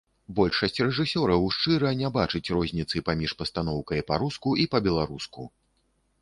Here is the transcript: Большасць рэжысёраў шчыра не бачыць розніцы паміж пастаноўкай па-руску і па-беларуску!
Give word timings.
Большасць 0.37 0.79
рэжысёраў 0.85 1.43
шчыра 1.57 1.91
не 1.99 2.09
бачыць 2.15 2.53
розніцы 2.57 3.03
паміж 3.11 3.37
пастаноўкай 3.43 4.01
па-руску 4.09 4.57
і 4.65 4.67
па-беларуску! 4.75 5.47